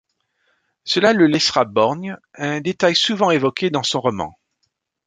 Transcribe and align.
Cela 0.83 1.13
le 1.13 1.27
laissera 1.27 1.63
borgne, 1.63 2.17
un 2.33 2.59
détail 2.59 2.95
souvent 2.95 3.29
évoqué 3.29 3.69
dans 3.69 3.83
son 3.83 4.01
roman. 4.01 4.35